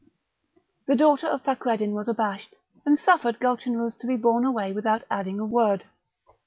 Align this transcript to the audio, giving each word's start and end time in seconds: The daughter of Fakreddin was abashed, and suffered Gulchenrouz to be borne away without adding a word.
The 0.87 0.95
daughter 0.95 1.27
of 1.27 1.43
Fakreddin 1.43 1.93
was 1.93 2.07
abashed, 2.07 2.55
and 2.87 2.97
suffered 2.97 3.39
Gulchenrouz 3.39 3.93
to 3.99 4.07
be 4.07 4.15
borne 4.17 4.45
away 4.45 4.71
without 4.71 5.03
adding 5.11 5.39
a 5.39 5.45
word. 5.45 5.83